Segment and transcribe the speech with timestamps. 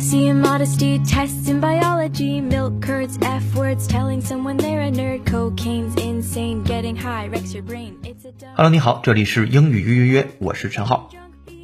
[0.00, 0.30] Hello，
[8.70, 11.10] 你好，这里是英语约约约，我是陈浩。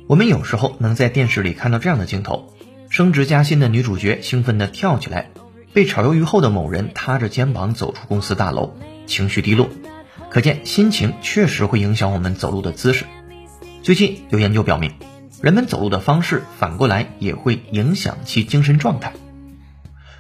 [0.08, 2.52] 我们有时候能在电视里看到这样的镜头：
[2.90, 5.30] 升职加薪的女主角兴奋地跳起来，
[5.72, 8.72] 被炒鱿鱼后的某人踏着肩膀走出公司大楼，
[9.06, 9.68] 情绪低落。
[10.28, 13.04] 可见心情确实会影响我们走路的姿势。
[13.84, 14.90] 最近有研究表明，
[15.43, 19.13] 人们走路的方式反过来也会影响其精神状态。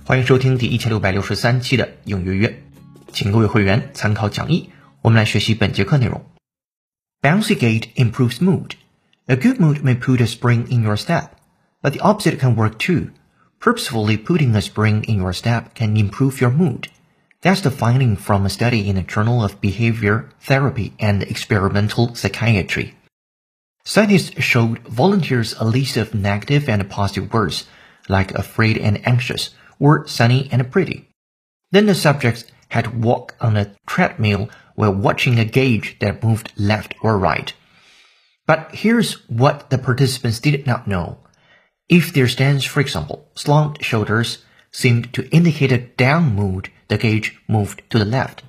[0.05, 2.63] 欢迎收听第一千六百六十三期的英约约，
[3.11, 4.69] 请各位会员参考讲义，
[5.01, 6.25] 我们来学习本节课内容。
[7.21, 8.71] Bouncy gait improves mood.
[9.27, 11.25] A good mood may put a spring in your step,
[11.81, 13.09] but the opposite can work too.
[13.59, 16.87] Purposefully putting a spring in your step can improve your mood.
[17.41, 22.93] That's the finding from a study in the Journal of Behavior Therapy and Experimental Psychiatry.
[23.86, 27.66] Scientists showed volunteers a list of negative and positive words,
[28.08, 31.10] like afraid and anxious, or sunny and pretty.
[31.70, 36.94] Then the subjects had walk on a treadmill while watching a gauge that moved left
[37.02, 37.52] or right.
[38.46, 41.18] But here's what the participants did not know.
[41.88, 47.38] If their stance, for example, slumped shoulders, seemed to indicate a down mood, the gauge
[47.48, 48.42] moved to the left.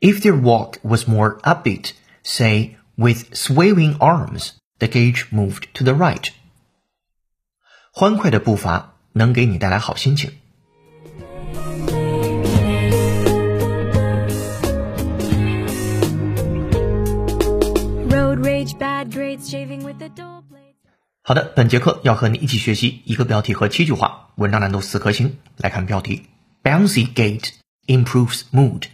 [0.00, 5.92] If their walk was more upbeat, say with swaying arms, the gauge moved to the
[5.92, 6.30] right.
[7.92, 10.32] 欢快的步伐能给你带来好心情。
[18.08, 20.74] Road rage, bad grades, shaving with a dull blade.
[21.22, 25.38] 好的，本节课要和你一起学习一个标题和七句话，文章难度四颗星。
[25.56, 26.26] 来看标题
[26.62, 27.50] ：Bouncy Gate
[27.86, 28.84] improves mood。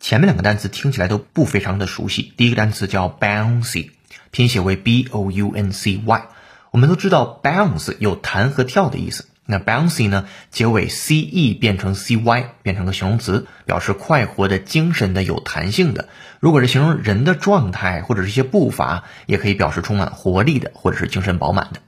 [0.00, 2.32] 前面两个单词听起来都不非常的熟悉。
[2.36, 3.90] 第一个单词叫 bouncy，
[4.34, 6.26] 拼写为 b o u n c y。
[6.72, 9.28] 我们都知道 bounce 有弹和跳的意思。
[9.46, 16.08] 那 bouncy 呢，结尾 c e 变成 c y，变成个形容词，表示快活的、精神的、有弹性的。
[16.40, 21.80] 如果是形容人的状态或者是一些步伐，也可以表示充满活力的，或者是精神饱满的。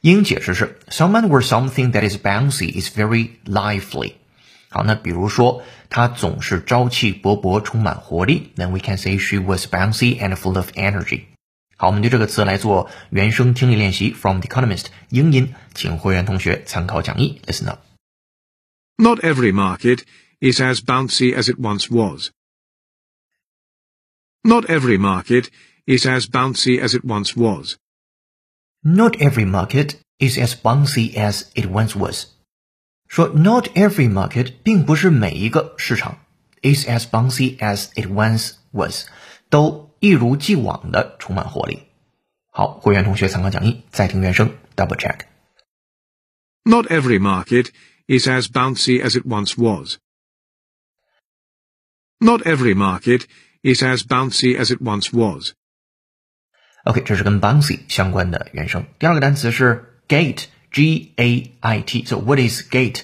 [0.00, 4.14] 英解释是 someone or something that is bouncy is very lively。
[4.70, 11.24] 好，那比如说她总是朝气勃勃，充满活力，then we can say she was bouncy and full of energy。
[11.79, 17.79] 好，我们对这个词来做原声听力练习，from The Economist 英音，请会员同学参考讲义，listen up。
[18.97, 20.03] Not every market
[20.39, 22.29] is as bouncy as it once was.
[24.41, 25.49] Not every market
[25.85, 27.75] is as bouncy as it once was.
[28.81, 32.27] Not every market is as bouncy as it once was。
[33.07, 36.19] 说 not every market 并不是每一个市场
[36.61, 39.07] is as bouncy as it once was，
[39.49, 41.83] 都 一如既往的充满活力。
[42.51, 45.21] 好，会员同学参考讲义，再听原声，double check。
[46.63, 47.69] Not every market
[48.07, 49.97] is as bouncy as it once was.
[52.19, 53.25] Not every market
[53.61, 55.53] is as bouncy as it once was.
[56.85, 58.85] OK，这是跟 bouncy 相关的原声。
[58.99, 63.01] 第二个单词是 gait，g a i t。So what is gait？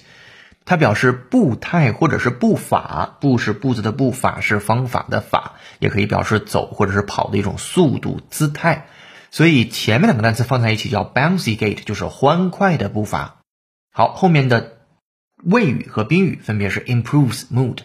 [0.66, 8.88] 它表示步态或者是步法，步是步子的步，法是方法的法，也可以表示走或者是跑的一种速度、姿态。
[9.30, 13.36] 所以前面两个单词放在一起叫 bouncy gait，就是欢快的步伐。
[13.92, 14.78] 好，后面的
[15.42, 17.78] 谓语和宾语分别是 improves mood，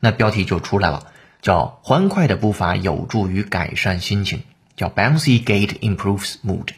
[0.00, 1.06] 那标题就出来了，
[1.40, 4.42] 叫欢快的步伐有助于改善心情。
[4.76, 6.70] 叫 bouncy gait improves mood。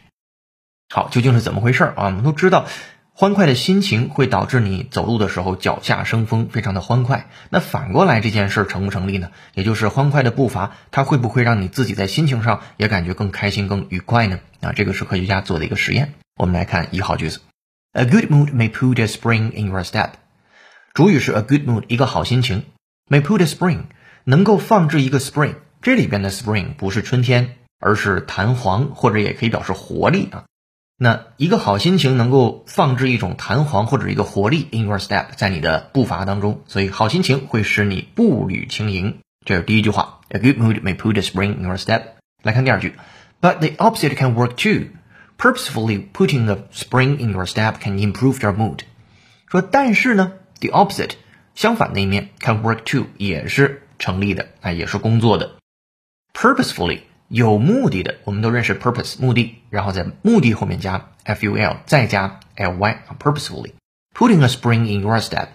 [0.90, 2.04] 好，究竟是怎么回事啊？
[2.04, 2.66] 我们都知道，
[3.18, 7.30] 欢快的心情会导致你走路的时候脚下生风，非常的欢快。
[7.48, 9.30] 那反过来这件事成不成立呢？
[9.54, 14.40] 也就是欢快的步伐，它会不会让你自己在心情上也感觉更开心、更愉快呢？
[14.60, 16.12] 啊，这个是科学家做的一个实验。
[16.38, 17.40] 我们来看一号句子
[17.94, 20.10] ：A good mood may put a spring in your step。
[20.92, 22.64] 主语是 a good mood，一个好心情
[23.08, 23.84] ，may put a spring，
[24.24, 25.54] 能够放置一个 spring。
[25.80, 27.56] 这里边的 spring 不是春天。
[27.78, 30.44] 而是弹簧，或者也可以表示活力啊。
[30.97, 39.17] 那一个好心情能够放置一种弹簧或者一个活力 in your step，在你的步伐当中，所以好心情会使你步履轻盈。
[39.43, 42.03] 这是第一句话，A good mood may put a spring in your step。
[42.43, 42.95] 来看第二句，
[43.41, 44.89] But the opposite can work too.
[45.37, 48.81] Purposefully putting a spring in your step can improve your mood。
[49.47, 51.13] 说但是呢，the opposite
[51.55, 55.55] 相反的一面 can work too 也是成立的，啊，也是工作的。
[56.35, 63.72] Purposefully 有目的的，我们都认识 purpose 目的，然后在目的后面加 f u l，再加 l y 啊 purposefully
[64.14, 65.48] putting a spring in your step，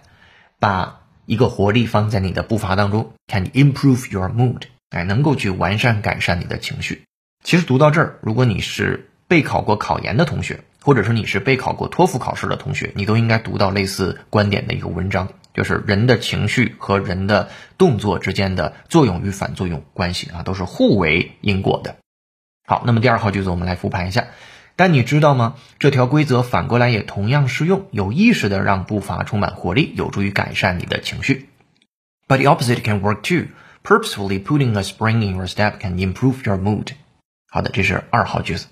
[0.60, 7.04] 把一个活力放在你的步伐当中，can improve your mood，哎，能够去完善改善你的情绪。
[7.44, 21.98] 其实读到这儿，如果你是备考过考研的同学，或者说你是备考过托福考试的同学，你都应该读到类似观点的一个文章，就是人的情绪和人的动作之间的作用与反作用关系啊，都是互为因果的。
[22.66, 24.28] 好，那么第二号句子我们来复盘一下。
[24.78, 25.56] 但你知道吗？
[25.78, 31.50] 这条规则反过来也同样适用，有意识的让步伐充满活力，有助于改善你的情绪。
[32.28, 33.50] But the opposite can work too.
[33.84, 36.94] Purposefully putting a spring in your step can improve your mood.
[37.50, 38.68] 好的，这是二号句子。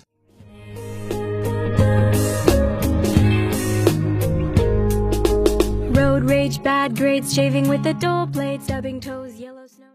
[6.49, 9.85] Road rage, bad grades, shaving with a dull blade, stubbing toes, yellow snow.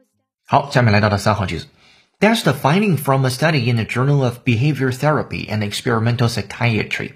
[0.46, 1.66] 好，下面来到了三号句子。
[2.20, 7.12] That's the finding from a study in the Journal of Behavior Therapy and Experimental Psychiatry。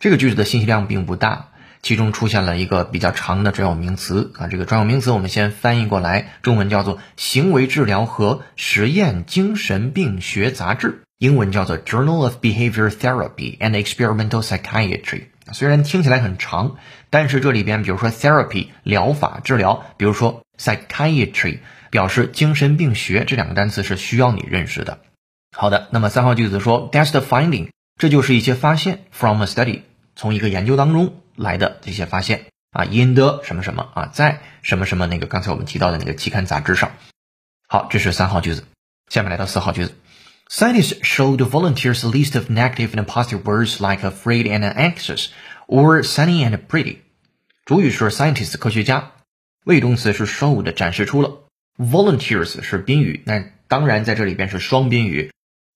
[0.00, 1.50] 这个句子的信息量并不大，
[1.82, 4.48] 其中出现了一个比较长的专有名词啊。
[4.48, 10.88] 这个专有名词我们先翻译过来，中文叫做《行为治疗和实验精神病学杂志》，
[11.18, 15.20] 英文叫做《Journal of Behavior Therapy and Experimental Psychiatry》。
[15.51, 16.77] 虽然听起来很长，
[17.09, 21.59] 但是这里边比如说 therapy 疗法治疗，比如说 psychiatry
[21.89, 24.99] 表示精神病学，这两个单词是需要你认识的。
[25.55, 27.69] 好的，那么三号句子说 that's the finding，
[27.99, 29.81] 这就是一些发现 from a study，
[30.15, 36.91] 从一个研究当中来的这些发现啊，in the 什么什么啊，在什么什么那个刚才我们提到的那个期刊杂志上。
[37.67, 38.63] 好，这是三号句子，
[39.09, 39.95] 下面来到四号句子。
[40.49, 45.29] Scientists showed volunteers a list of negative and positive words like afraid and anxious,
[45.67, 46.97] or sunny and pretty.
[47.65, 49.13] 主语是 scientists 科学家，
[49.65, 51.45] 谓语动词是 showed 展示出了
[51.79, 55.31] ，volunteers 是宾语，那当然在这里边是双宾语，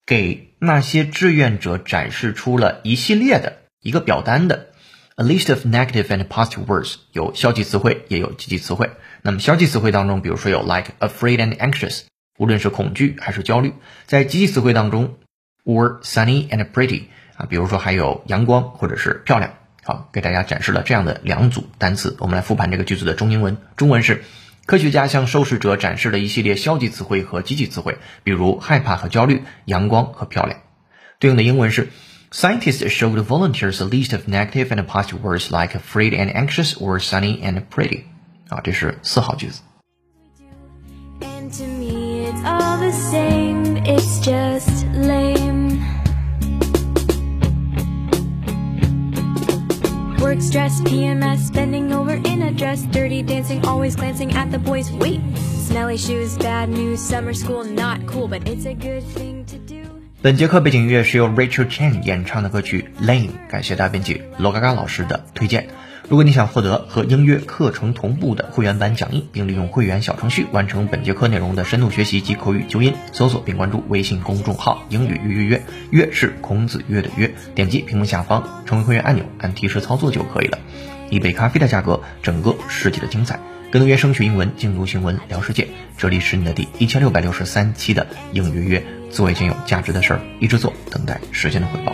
[0.06, 4.68] 给那些志愿者展示出了一系列的一个表单的
[5.16, 8.90] a list of negative and positive words 有消极词汇也有积极词汇。
[9.22, 12.02] 那么消极词汇当中，比如说有 like afraid and anxious。
[12.38, 13.74] 无论是恐惧还是焦虑，
[14.06, 15.16] 在积极词汇当中
[15.64, 17.02] ，or sunny and pretty
[17.36, 19.52] 啊，比如说还有阳光或者是漂亮。
[19.84, 22.16] 好，给大家展示了这样的两组单词。
[22.20, 23.56] 我们来复盘这个句子的中英文。
[23.76, 24.22] 中文是
[24.66, 30.60] 科学家向受试者展示了一系列消极词汇和积极词汇，比如害怕和焦虑、阳光和漂亮。
[31.18, 31.88] 对应的英文是
[32.30, 37.00] Scientists showed volunteers a list of negative and positive words like afraid and anxious or
[37.00, 38.02] sunny and pretty。
[38.50, 39.62] 啊，这是四号句子。
[42.37, 45.81] And to me, it's all the same, it's just lame.
[50.19, 54.91] Work stress, PMS, bending over in a dress, dirty dancing, always glancing at the boys.
[54.91, 59.57] Wait, smelly shoes, bad news, summer school, not cool, but it's a good thing to
[59.57, 59.83] do.
[60.21, 65.67] 本节课背景音乐是由 Rachel Chen 演唱的歌曲《Lame》，感谢大编辑罗嘎嘎老师的推荐。
[66.08, 75.62] 如果你想获得和音乐课程同步的会员版讲义，并利用会员小程序完成本节课内容的深度学习及口语纠音，搜索并关注微信公众号“英语约约约”，
[75.92, 80.58] 约是孔子约的约，点击屏幕下方成为会员按钮，按提示操作就可以了。
[81.10, 83.38] 一杯咖啡的价格，整个世界的精彩。
[83.70, 85.68] 更多原声学英文，精读新闻聊世界。
[85.98, 91.92] 这里是你的第一千六百六十三期的英语约约，做一件有价值的事儿，一直做，等待时间的回报。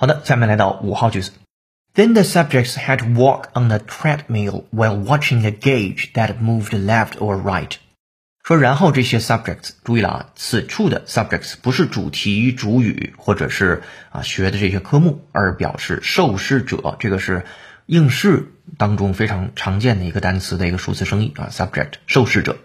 [0.00, 1.32] 好的，下面来到五号句子。
[1.92, 7.18] Then the subjects had to walk on the treadmill while watching a gauge that moved left
[7.18, 7.72] or right。
[8.44, 16.96] 说，然后这些 subjects，注意了啊，此处的 subjects 不是主题、主语或者是啊学的这些科目，而表示受试者。
[17.00, 17.44] 这个是
[17.86, 22.58] 应试当中非常常见的一个单词的一个数词生意啊，subject 受试者。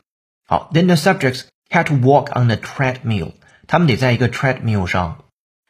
[0.46, 3.32] 好，Then the subjects had to walk on the treadmill，
[3.66, 5.23] 他们得在一个 treadmill 上。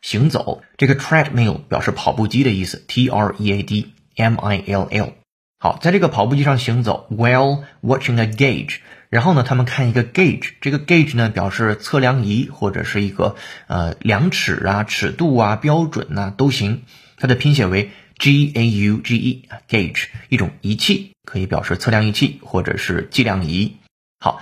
[0.04, 5.14] 行走，这个 treadmill 表示跑步机的意思，T R E A D M I L L。
[5.58, 8.80] 好，在这个跑步机上行走，while watching a gauge。
[9.10, 16.84] 然后呢，他们看一个 gauge，这个 gauge 呢表示测量仪或者是一个呃量尺啊、尺度啊、标准呐都行。
[17.16, 23.78] 它的拼写为 G A U G E，gauge 一种仪器，可以表示测量仪器或者是计量仪。
[24.20, 24.42] 好，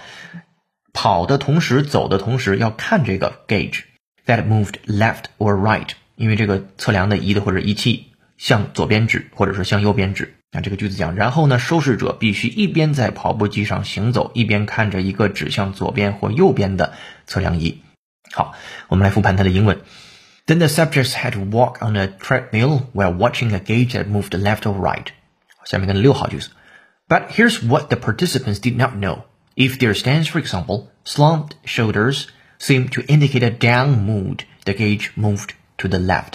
[0.91, 3.83] 跑的同时，走的同时要看这个 gauge。
[4.26, 10.34] that moved left or right，因为这个测量的仪的或者仪器向左边指，或者是向右边指。
[10.52, 16.94] 那这个句子讲，然后呢，受试者必须一边在跑步机上行走，一边看着一个指向左边或右边的
[17.26, 17.82] 测量仪。
[18.32, 18.54] 好，
[18.88, 19.80] 我们来复盘它的英文。
[20.46, 24.60] Then the subjects had to walk on a treadmill while watching a gauge that moved left
[24.60, 25.06] or right。
[25.64, 26.50] 下面跟六号句子。
[27.08, 29.24] But here's what the participants did not know.
[29.56, 32.26] If their stance, for example, slumped shoulders,
[32.61, 34.43] seem to indicate a down mood.
[34.63, 36.33] The gauge moved to the left.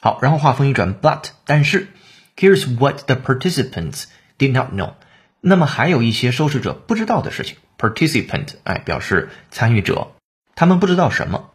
[0.00, 1.88] 好，然后话锋一转，but 但是
[2.36, 4.04] ，here's what the participants
[4.38, 4.94] did not know。
[5.40, 7.58] 那么还有一些受试者不知道的事情。
[7.76, 10.12] participant 哎，表示参与者，
[10.54, 11.50] 他们不知道什么。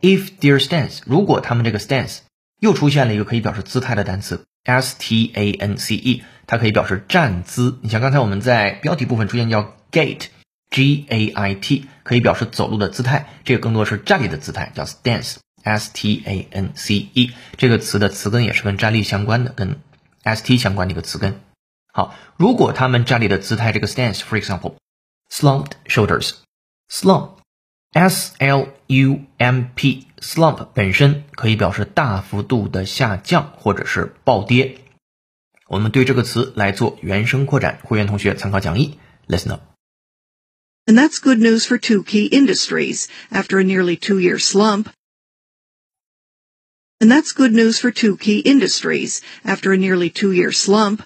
[0.00, 2.20] If their stance，如果他们这个 stance
[2.58, 7.78] 又出现了一个可以表示姿态的单词，s t a n c e，它可以表示站姿。
[7.82, 10.26] 你像刚才我们在标题部分出现叫 gate
[10.70, 17.32] g a i t 可以表示走路的姿态，这个更多是站立的姿态，叫 stance，s t a n c e。
[17.56, 19.80] 这个词的词根也是跟站立相关的，跟
[20.22, 21.40] s t 相关的一个词根。
[21.92, 34.78] 好，如果他们站立的姿态这个 stance，for example，slumped shoulders，slump，s l u m p，slump 本身可以表示大幅度的下降或者是暴跌。
[35.66, 39.69] 我们对这个词来做原声扩展，会员同学参考讲义，listen up。
[40.89, 44.89] And that's good news for two key industries after a nearly two-year slump.
[47.01, 51.01] And that's good news for two key industries after a nearly two-year slump.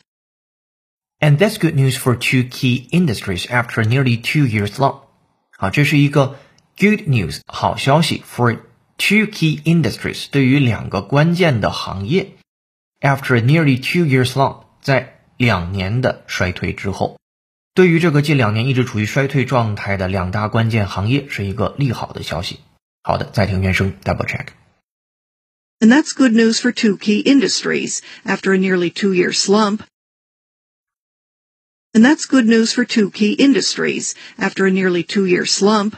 [1.22, 5.08] And that's good news for two key industries after nearly two years long.
[5.58, 6.39] 好，这是一个
[6.77, 8.60] good news 好消息 for
[8.98, 12.38] two key industries 对于两个关键的行业。
[13.01, 17.18] After nearly two years long，在两年的衰退之后，
[17.74, 22.60] 对于这个近两年一直处于衰退状态的两大关键行业是一个利好的消息。
[23.01, 29.82] 好的，再听原声 double check。And that's good news for two key industries after a nearly two-year slump.
[31.94, 35.94] And that's good news for two key industries after a nearly two-year slump.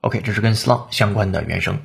[0.00, 1.80] OK，这是跟 slump 相关的原声。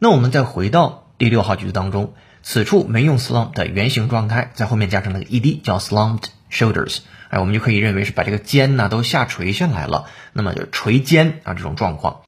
[0.00, 7.00] 那我们再回到第六号句子当中，此处没用 slump 的原形状态，在后面加上了个 ed，叫 slumped shoulders。
[7.30, 12.22] 哎，我们就可以认为是把这个肩呢都下垂下来了，那么就垂肩啊这种状况。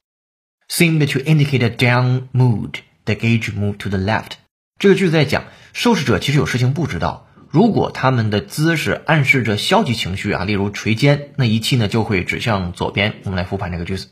[0.69, 2.81] Seemed to indicate a down mood.
[3.05, 4.33] The gauge moved to the left。
[4.77, 7.27] 这个句子在讲受试者其实有事情不知道。
[7.49, 13.15] 如果他们的姿势暗示着消极情绪啊，例如垂肩，那仪器呢就会指向左边。
[13.23, 14.09] 我们来复盘这个句子。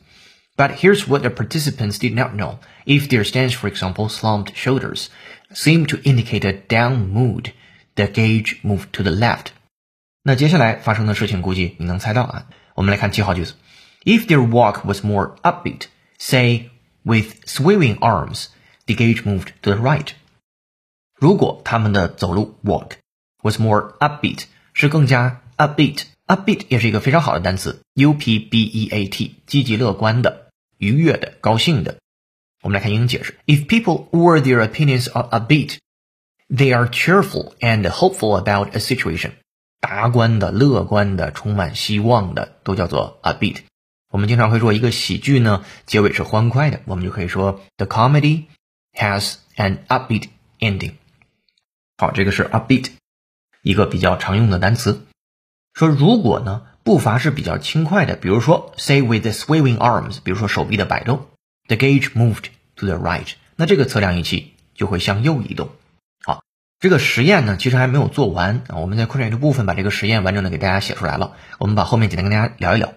[0.55, 2.57] But here's what the participants did not know.
[2.85, 5.09] If their stance, for example, slumped shoulders,
[5.53, 7.51] seemed to indicate a down mood,
[7.93, 9.49] the gauge moved to the left.
[10.23, 12.47] 那接下来发生的事情，估计你能猜到啊。
[12.75, 13.55] 我们来看七号句子。
[14.03, 15.83] If their walk was more upbeat,
[16.17, 16.69] say
[17.03, 18.47] with swaying arms,
[18.85, 20.09] the gauge moved to the right.
[21.15, 22.91] 如果他们的走路 walk
[23.41, 31.97] was more upbeat，是更加 upbeat。upbeat 也是一个非常好的单词，u p b e a t，积极乐观的、愉悦的、高兴的。
[32.61, 35.77] 我们来看英语解释：If people or their opinions are upbeat,
[36.49, 39.31] they are cheerful and hopeful about a situation。
[39.82, 43.56] 达观的、乐观的、充满希望的，都叫做 upbeat。
[44.10, 48.44] 我们经常会说一个喜剧呢，结尾是欢快的，我们就可以说 The comedy
[48.92, 50.28] has an upbeat
[50.60, 50.92] ending。
[51.98, 52.92] 好，这个是 upbeat。
[53.62, 55.04] 一个比较常用的单词，
[55.74, 61.26] 说如果呢步伐是比较轻快的，比如说 say with the swaying arms，比如说手臂的摆动
[61.66, 62.46] ，the gauge moved
[62.76, 65.70] to the right，那这个测量仪器就会向右移动。
[66.82, 72.92] 这个实验呢其实还没有做完啊，我们在扩展的部分把这个实验完整的给大家写出来了，我们把后面简单跟大家聊一聊。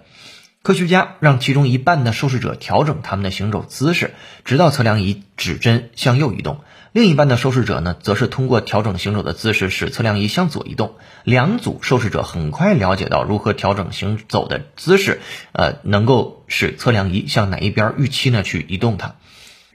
[0.64, 6.62] 科学家让其中一半的受试者调整他们的行走姿势，直到测量仪指针向右移动。
[6.94, 10.96] 另一半的受试者呢，则是通过调整行走的姿势，使测量仪向左移动。
[11.24, 19.14] 两组受试者很快了解到如何调整行走的姿势，呃，能够使测量仪向哪一边预期呢去移动它。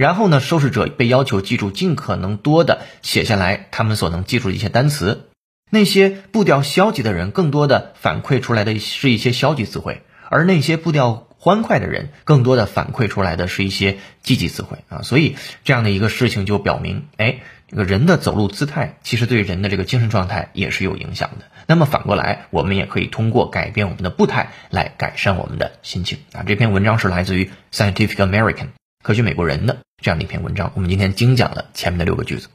[0.01, 5.29] 然后呢，受试者被要求记住尽可能多的写下来他们所能记住的一些单词。
[5.69, 11.27] 那些步调消极的人，更多的反馈出来的是一些消极词汇，而那些步调。
[11.43, 21.47] 欢快的人，更多的反馈出来的是一些积极词汇啊，所以这样的一个事情就表明，哎，这个人的走路姿态其实对人的这个精神状态也是有影响的。
[21.67, 26.45] 那么反过来，我们也可以通过改变我们的步态来改善我们的心情啊。
[26.47, 28.67] 这篇文章是来自于 Scientific American
[29.03, 30.73] 科学美国人的这样的一篇文章。
[30.75, 32.49] 我们今天精讲了前面的六个句子，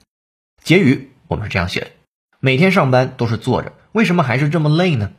[0.63, 1.87] 结语我们是这样写的：
[2.39, 5.11] 每天上班都是坐着，为什么还是这么累呢？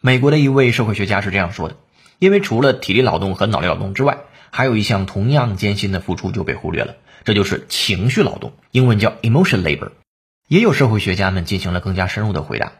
[0.00, 1.76] 美国的一位社会学家是这样说的。
[2.18, 4.20] 因为除了体力劳动和脑力劳动之外，
[4.50, 9.90] 还有一项同样艰辛的付出就被忽略了，这就是情绪劳动，英文叫 emotion labor。
[10.48, 12.72] 也有社会学家们进行了更加深入的回答：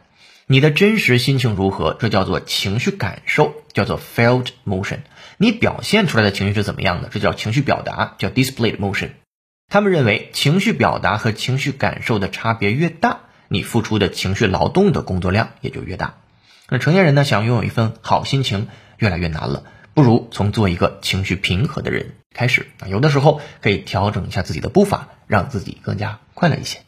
[0.47, 1.95] 你的真实心情如何？
[1.99, 4.99] 这叫做情绪感受，叫做 felt motion。
[5.37, 7.09] 你表现出来的情绪是怎么样的？
[7.09, 9.09] 这叫情绪表达，叫 display emotion。
[9.69, 16.15] 他们认为，情绪表达和情绪感受的差别越大，你付出的情绪劳动的工作量也就越大。
[16.69, 18.67] 那成年人呢，想拥有一份好心情。
[18.99, 19.63] 越来越难了，
[19.93, 22.87] 不如从做一个情绪平和的人开始啊。
[22.87, 26.79] 有的时候可以调整一下自己的步伐，让自己更加快乐一些。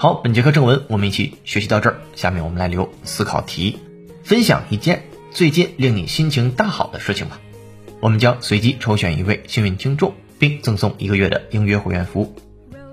[0.00, 3.80] 好，本节课正文我们一起学习到这儿，下面我们来留思考题，
[4.24, 7.38] 分享一件最近令你心情大好的事情吧。
[8.00, 12.34] 我们将随机抽选一位幸运听众，并赠送一个月的应约会员服务。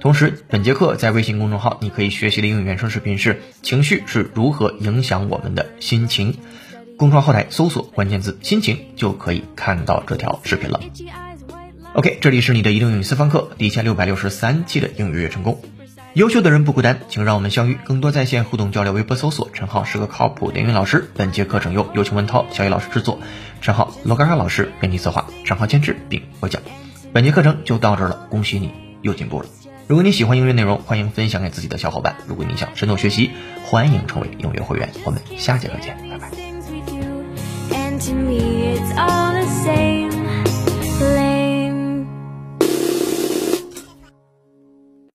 [0.02, 6.36] 同时，本节课在微信公众号你可以学习的英语原声视频是“情绪是如何影响我们的心情”。
[7.00, 10.82] 公众号后台搜索关键字“心情”就可以看到这条视频了。
[11.94, 15.62] OK，这里是你的移动英语私房课第一千六百六十三期的英语月成功。
[16.18, 18.92] 优秀的人不孤单，请让我们相遇，更多在线互动交流。
[18.92, 21.08] 微博搜索“陈浩是个靠谱的英语老师”。
[21.14, 23.20] 本节课程由有请文涛、小雨老师制作，
[23.62, 26.64] 陈浩、罗嘎嘎老师编辑策划，陈浩监制并播讲。
[27.14, 29.48] 本节课程就到这儿了，恭喜你又进步了。
[29.86, 32.16] 如果你喜欢音乐内容，欢迎分享给自己的小伙伴。
[32.26, 33.30] 如果你想深度学习，
[33.64, 34.90] 欢迎成为音乐会员。
[35.04, 36.32] 我们下节课见，拜拜。